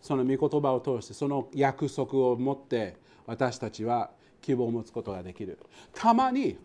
[0.01, 5.59] その御言葉を通してその約束を持って私たちは希望を持つことができる。
[5.93, 6.59] たまに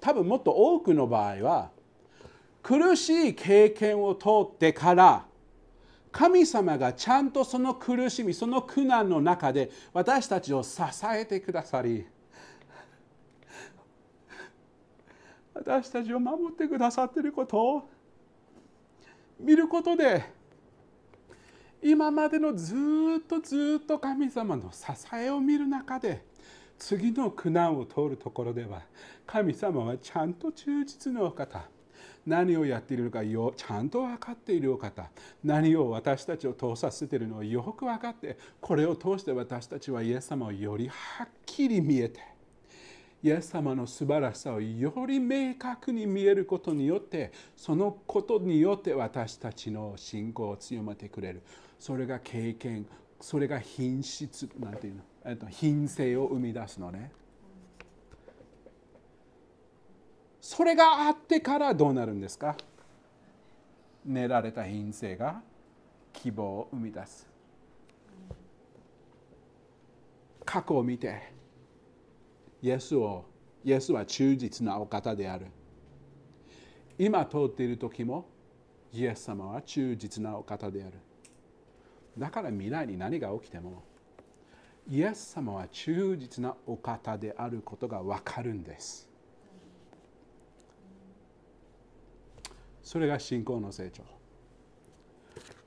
[0.00, 1.70] 多分もっと多くの場合は
[2.62, 5.24] 苦しい経験を通ってから
[6.10, 10.80] 神様がちゃんとその苦しみその苦難の中で私たちを支
[11.14, 12.06] えてくださり
[15.54, 17.88] 私たちを守ってくださっていることを
[19.38, 20.24] 見ることで
[21.88, 26.24] 今までのずっとずっと神様の支えを見る中で
[26.76, 28.82] 次の苦難を通るところでは
[29.24, 31.64] 神様はちゃんと忠実なお方。
[32.26, 35.08] 何をやっているのかよちゃんと分かっているお方。
[35.44, 42.18] 何を私たちを通させているのをよく分かってこれを通して私たちはイエス様をよりはっきり見えて
[43.22, 51.42] イエス様の素晴らしさをより明確に見えることによってそのことによって私たちの信仰を強めてくれる。
[51.78, 52.86] それが経験
[53.20, 57.10] それが品質なんていうの、えっと、品性を生み出すのね。
[60.40, 62.56] それがあってからどうなるんですか？
[64.04, 65.42] 練られた品性が
[66.12, 67.26] 希望を生み出す。
[70.44, 71.32] 過去を見て
[72.62, 73.24] イエスを
[73.64, 75.46] イエスは忠実なお方である。
[76.98, 78.28] 今通っている時も
[78.92, 80.98] イエス様は忠実なお方である。
[82.18, 83.82] だから未来に何が起きても
[84.88, 89.08] イエス様は忠実なお方であることが分かるんです。
[92.84, 94.04] それが信仰の成長。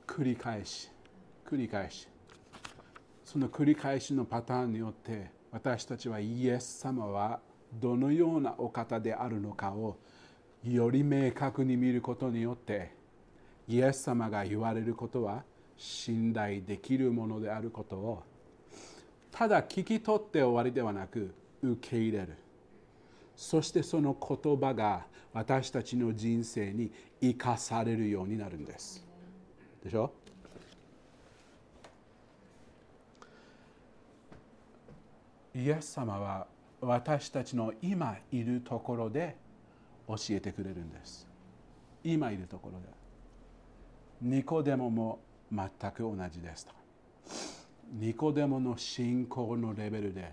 [0.08, 0.89] 繰り返し
[1.45, 2.08] 繰り返し。
[3.26, 7.41] その繰り返しのパターンによって私たちはイエス様は
[7.74, 9.97] どのようなお方であるのかを
[10.64, 12.91] より明確に見ることによって
[13.68, 15.43] イエス様が言われることは
[15.80, 18.24] 信頼できるものであることを
[19.32, 22.36] ただ聞き取って終わりではなく受け入れる。
[23.36, 29.06] そしてその言葉が私たちの人生に生かされるようになるんです。
[29.82, 30.12] でしょ？
[35.56, 36.48] イエス様は
[36.82, 39.38] 私たちの今いるところで
[40.08, 41.28] 教えてくれるんです。
[42.04, 42.88] 今いるところで。
[44.22, 45.20] ニコデモも
[45.52, 46.74] 全く同じですと
[47.93, 50.32] ニコデモの信仰のレベルで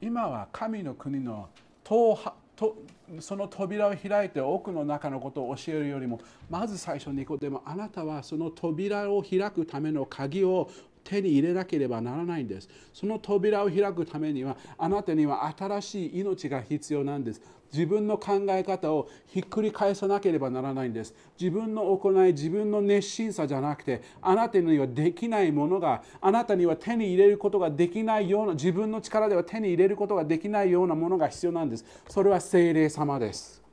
[0.00, 1.48] 今は神の国の
[1.82, 2.18] 党
[2.56, 2.76] と
[3.18, 10.70] その扉を開いて奥の中のことを教えるよりもまず最初にニコデモあなたはその扉を開くための鍵を
[11.02, 12.68] 手に入れなければならないんです。
[12.92, 17.42] その扉を開くためにはあなたには新しい命が必要なんです。
[17.74, 21.12] 自分の考え方をひっくり返さなければならないんです。
[21.40, 31.84] 自分の行い、自分の熱心さじゃなくて、あなたにはできないものが、あなたには手に入れることができないような、自分の力では手に入れることができないようなものが必要なんです。
[32.08, 33.63] それは精霊様です。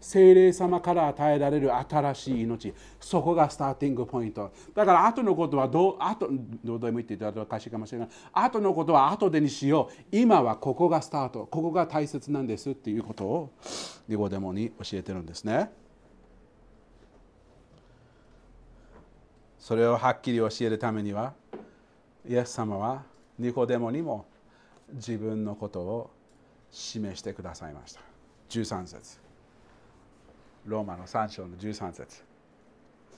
[0.00, 2.74] 精霊様から与えられる新しい命。
[3.00, 4.52] そこがスターティングポイント。
[4.74, 6.28] だから後のことはどう後
[6.64, 8.08] どうでもいいって言ったらおかしいかもしれない。
[8.32, 10.16] 後のことは後でにしよう。
[10.16, 11.46] 今はここがスタート。
[11.46, 13.50] ここが大切なんですっていうことを
[14.08, 15.70] ニコデモに教えてるんですね。
[19.58, 21.34] それをはっきり教えるためには
[22.26, 23.02] イエス様は
[23.38, 24.24] ニコデモにも
[24.94, 26.10] 自分のことを
[26.70, 28.00] 示してくださいました。
[28.48, 29.27] 13節。
[30.68, 32.22] ローマの3章の13節。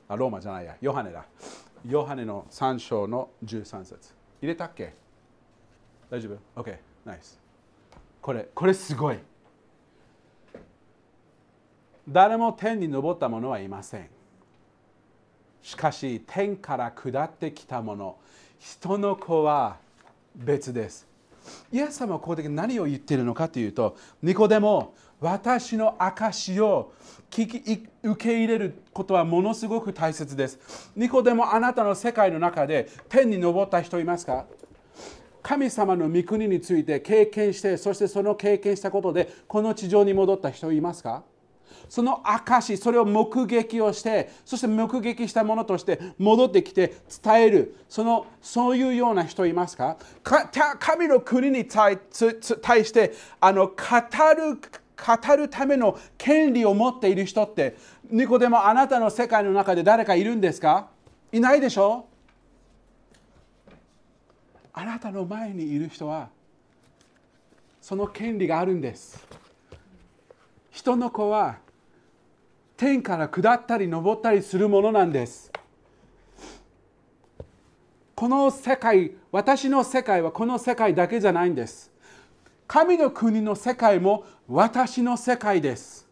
[0.09, 0.77] あローマじゃないや。
[0.81, 1.25] ヨハネだ。
[1.85, 4.15] ヨハネの3章の13節。
[4.41, 4.95] 入れたっけ？
[6.09, 7.41] 大丈夫 ?OK ナイス。
[8.23, 9.19] これこれすごい。
[12.09, 14.09] 誰も天に昇った者はいません。
[15.63, 18.17] しかし天から下ってきた者
[18.59, 19.79] 人の子は
[20.37, 21.10] 別です。
[21.73, 26.93] イエス様はここで何を言っているのかというとニコデモ私の証を
[27.31, 30.91] 聞き受け入れることはものすごく大切です。
[30.97, 34.47] ニコデモあなたの世界の中で天に昇った人いますか？
[35.43, 41.23] 神様の御国について経験して、そしてその経験したことでこの地上に戻った人いますか？
[41.91, 49.97] その証、それを目撃をして、そして目撃したものとして戻ってきて伝える、そのそういうような人いますか？
[50.79, 54.61] 神の国に対してあの語る
[54.97, 57.77] 語るための権利を持っている人って
[58.09, 60.89] ニコでもあなたの世界の中で誰かいるんですか？
[61.33, 62.07] いないでしょ？
[64.73, 66.29] あなたの前にいる人は
[67.81, 69.27] その権利があるんです。
[70.71, 71.59] 人の子は
[72.81, 75.53] 天から下ったり登ったりするものなんです
[78.15, 81.91] この世界私の世界はこの世界だけじゃないんです
[82.71, 86.07] 神の国の世界も私の世界です。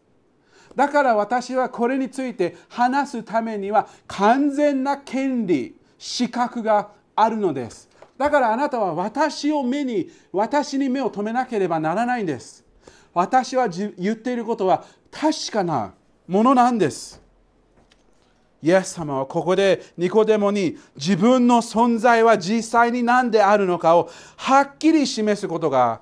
[0.75, 7.87] だから私はこれについて話すためには完全な権利、資格があるのです。
[8.17, 12.65] だからあなたは私を目に、私に目を留めなければならないんです。
[13.13, 15.93] 私は言っていることは確かな
[16.29, 17.19] ものなんです。
[18.61, 26.01] イエス様はここでニコデモに自分の存在は実際に何であるのかをはっきり示すことが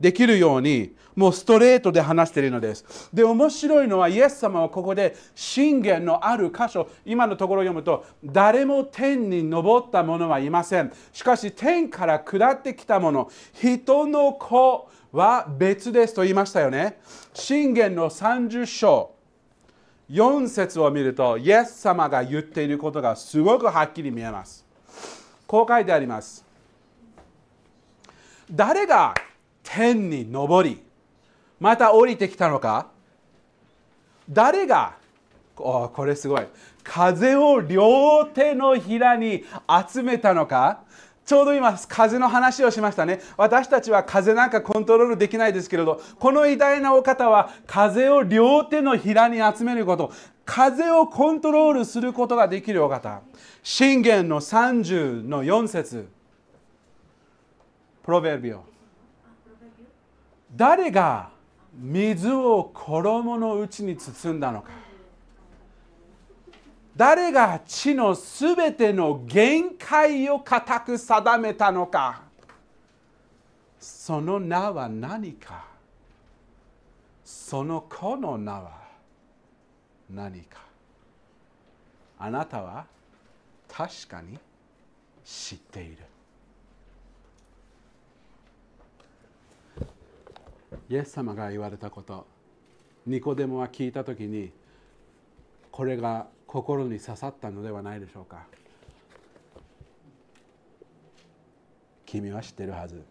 [0.00, 3.10] できるようにもうストレートで話しているのです。
[3.12, 10.92] で、面白いのはイエス様はここで信玄のある箇所、今のところ読むと、誰も天に昇った者はいません。
[11.12, 16.98] しかし天から下ってきた者、人の子は別ですと言いましたよね。
[17.32, 19.15] 信玄の30章、
[20.10, 24.64] 4節を見ると、イエス様が言っていることがすごくはっきり見えます。
[25.46, 26.44] こう書いてあります。
[28.50, 29.14] 誰が
[29.64, 30.80] 天に昇り
[31.58, 32.88] また降りてきたのか？
[34.30, 34.94] 誰が
[35.56, 36.46] これすごい
[36.84, 39.44] 風を両手のひらに
[39.90, 40.84] 集めたのか？
[41.26, 43.20] ちょうど今風の話をしましたね。
[43.36, 50.12] 私たちは風なんかコントロールできないですけれどこの偉大なお方は風を両手のひらに集めること
[50.44, 53.22] 風をコントロールすることができるお方。
[53.64, 56.08] 信玄の30の4節。
[58.04, 58.62] プロベルビオ。
[60.54, 61.30] 誰が
[61.74, 64.85] 水を衣のうちに包んだのか。
[66.96, 72.22] 誰が地のすべての限界を固く定めたのか。
[73.78, 75.66] その名は何か。
[77.22, 78.70] その子の名は
[80.08, 80.60] 何か。
[82.18, 82.86] あなたは
[83.68, 84.38] 確かに
[85.22, 85.98] 知っている。
[90.88, 92.26] イエス様が言われたこと。
[93.04, 94.50] ニコデモは聞いた時に
[95.70, 96.26] これが
[96.56, 98.46] 心に刺さったのではないでしょうか。
[102.06, 103.04] 君は知ってるはず。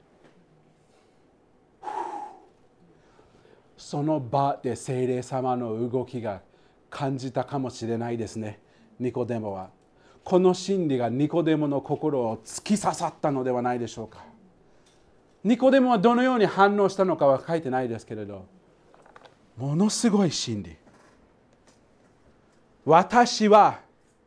[3.78, 6.42] その場で聖霊様の動きが
[6.90, 8.60] 感じたかもしれないですね。
[9.00, 9.70] ニコデモは。
[10.24, 14.26] この真理がニコデモの心を突き刺さったのではないでしょうか。
[15.44, 18.48] ニコデモはどのように反応したのかは書いてないですけれど。
[19.56, 20.78] ものすごい真理。
[22.86, 23.80] 私は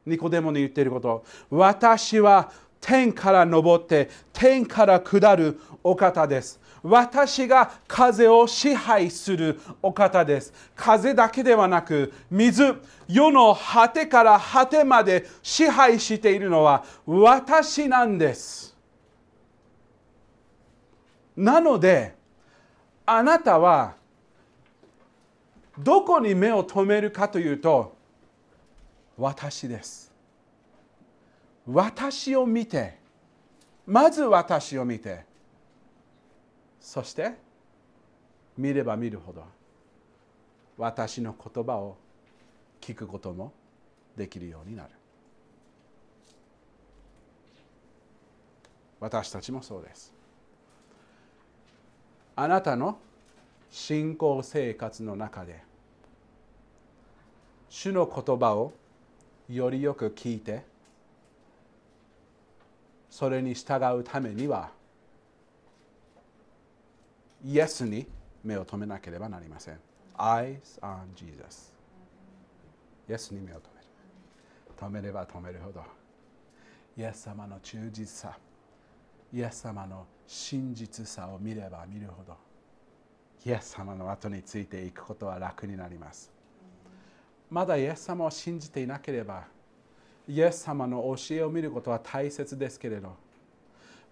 [0.04, 1.24] ニコデモに言っていること。
[1.50, 2.50] 私は
[2.80, 6.60] 天から昇って天から下るお方です。
[6.82, 10.52] 私が風を支配するお方です。
[10.74, 12.76] 風だけではなく水
[13.08, 18.76] 世の果てから果てまで支配しているのは私なんです。
[21.36, 22.14] なので
[23.06, 23.94] あなたは
[25.78, 27.97] どこに目を留めるかというと
[29.18, 30.12] 私です。
[31.66, 32.98] 私を見て
[33.84, 35.26] まず私を見て
[36.80, 37.32] そして
[38.56, 39.44] 見れば見るほど
[40.78, 41.96] 私の言葉を
[42.80, 43.52] 聞くことも
[44.16, 44.90] できるようになる。
[49.00, 50.14] 私たちもそうです。
[52.36, 52.98] あなたの
[53.70, 55.62] 信仰生活の中で
[57.68, 58.72] 主の言葉を
[59.48, 60.64] よりよく聞いて
[63.10, 64.70] それに従うためには
[67.44, 68.06] イエスに
[68.44, 69.78] 目を留めなければなりません。
[70.16, 71.72] Eyes on Jesus。
[73.08, 73.86] イエスに目を留める。
[74.76, 75.82] 止めれば止めるほど。
[76.96, 78.36] イエス様の忠実さ、
[79.32, 82.36] イエス様の真実さを見れば見るほど、
[83.46, 86.37] イエス様の後についていくことは楽になります。
[87.50, 89.44] まだイエス様を信じていなければ、
[90.28, 93.16] イエス様の教えを見ることは大切ですけれど、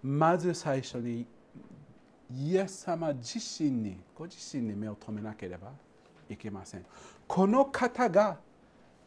[0.03, 1.25] まず最初に
[2.35, 5.71] イエス様自身にご自身に目を留めなければ
[6.29, 6.85] いけません。
[7.27, 8.37] この方が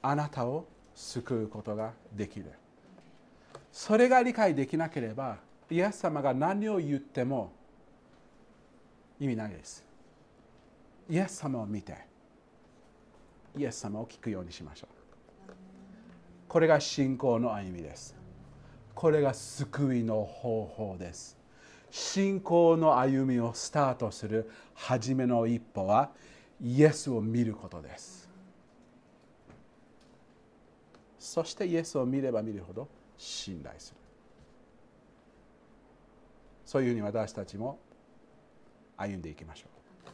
[0.03, 2.53] あなたを救うことができる。
[3.73, 5.39] それが理解できなければ
[5.71, 7.53] イエス様が何を言っても
[9.21, 9.85] 意味ないです。
[11.09, 12.10] イエス様を見て。
[13.57, 15.53] イエス様を聞くようにしましょう。
[16.49, 18.17] これが信仰の歩みです。
[18.95, 21.39] これが救いの方法です。
[21.91, 26.11] 信仰の歩みをスタートする初めの一歩は
[26.61, 28.29] イエスを見ることです。
[31.19, 33.97] そしてイエスを見れば見るほど信頼する。
[36.65, 37.79] そういうふうに私たちも
[38.97, 40.11] 歩んでいきましょう。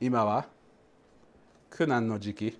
[0.00, 0.46] 今は
[1.76, 2.58] 苦難の時期？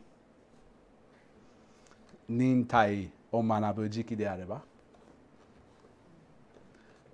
[2.29, 4.61] 忍耐を学ぶ時期であれば。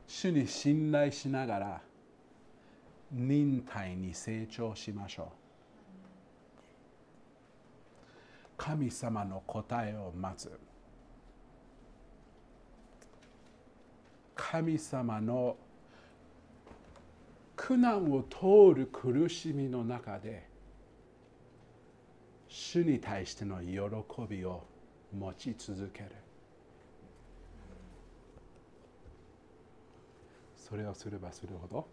[0.09, 1.81] 主に信頼しながら
[3.13, 5.27] 忍耐に成長しましょう。
[8.57, 10.59] 神様の答えを待つ。
[14.35, 15.57] 神様の
[17.55, 20.51] 苦難を通る苦しみの中で
[22.55, 23.79] 主に対しての喜
[24.29, 24.63] びを
[25.11, 26.11] 持ち続ける。
[30.55, 31.87] それをすればするほど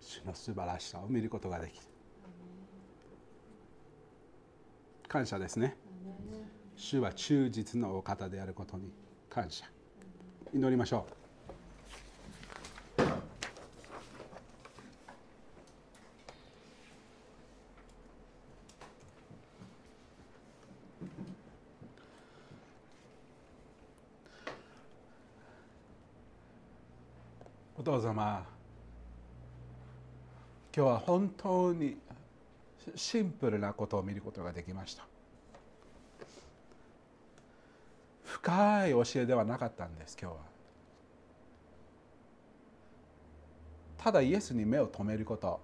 [0.00, 1.82] 主の素晴らしさを見ることができる。
[5.06, 5.76] 感謝ですね。
[6.76, 8.90] 主は忠実のお方であることに
[9.28, 9.66] 感謝。
[10.54, 11.23] 祈りましょう
[28.14, 28.46] 様
[30.74, 31.96] 今日は本当に
[32.94, 35.04] シンプルなことを見ることができました。
[38.24, 40.40] 深い教えではなかったんです今日は。
[43.98, 45.60] ただイエスに目を留めること。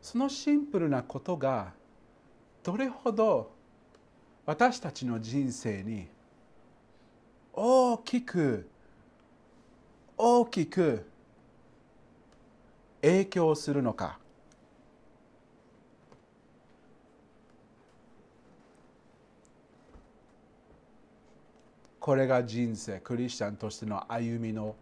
[0.00, 1.72] そのシンプルなことが
[2.62, 3.50] どれほど
[4.46, 6.06] 私たちの人生に
[7.52, 8.68] 大きく
[10.18, 11.06] 大きく
[13.02, 14.18] 影響するのか？
[22.00, 24.76] これが人生クリスチャンとしての歩みの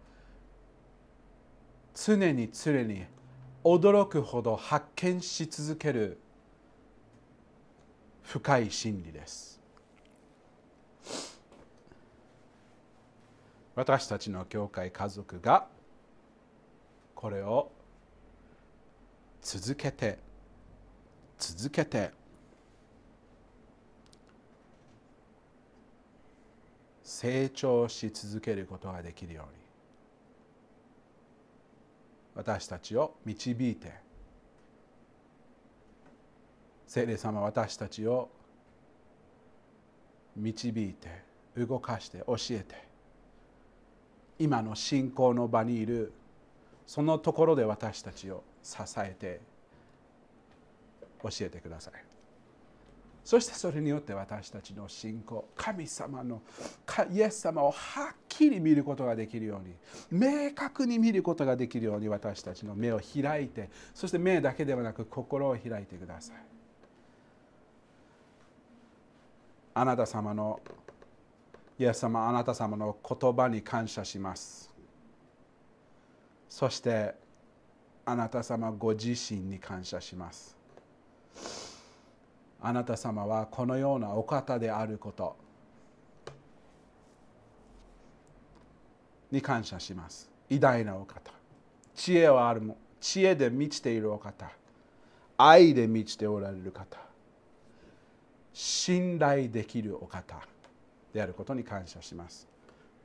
[1.94, 3.06] 常に常に
[3.64, 6.18] 驚くほど発見し続ける
[8.22, 9.53] 深い真理です。
[13.74, 15.66] 私たちの教会家族が
[17.14, 17.72] これを
[19.42, 20.18] 続けて
[21.38, 22.10] 続けて
[27.02, 29.64] 成長し続けることができるように
[32.34, 33.92] 私たちを導いて
[36.86, 38.30] 聖霊様私たちを
[40.36, 41.22] 導いて
[41.56, 42.93] 動かして教えて
[44.38, 46.12] 今の信仰の場にいる
[46.86, 49.40] そのところで私たちを支えて
[51.22, 51.94] 教えてください。
[53.24, 56.42] そしてそれによって私たちの信仰神様の
[57.10, 59.74] イエス様をはっきり見ることができるように
[60.10, 66.36] 明確に見ることができるように私たちの目を開いてそして目だけではなく心を開いてください。
[69.72, 70.60] あなた様の
[71.78, 74.72] イエス様あなた様の言葉に感謝します。
[76.48, 77.14] そして
[78.04, 80.56] あなた様ご自身に感謝します。
[82.60, 85.36] あなた様はこのようなお方であること
[89.30, 90.30] に感謝します。
[90.48, 91.32] 偉大なお方
[91.94, 94.48] 知恵はあるも知恵で満ちているお方
[95.36, 96.98] 愛で満ちておられる方
[98.52, 100.53] 信頼できるお方。
[101.14, 102.46] であることに感謝します。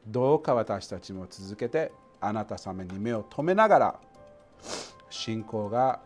[0.05, 3.99] どうか私たちも続けてあなた様に目を留めながら
[5.09, 6.01] 信仰が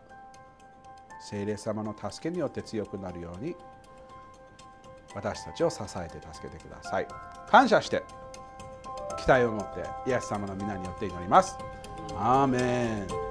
[1.20, 3.56] 聖霊様の助けによって強くなるように
[5.14, 7.08] 私たちを支えて助けてください。
[7.48, 8.02] 感謝して
[9.16, 11.56] 期待を持ってイエス様の皆によって祈ります。
[12.16, 13.23] アーメン。